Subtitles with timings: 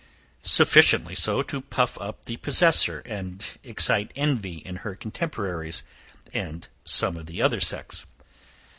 [0.41, 5.83] Sufficiently so to puff up the possessor, and excite envy in her contemporaries,
[6.33, 8.07] and some of the other sex.